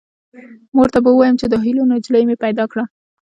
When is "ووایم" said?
1.11-1.35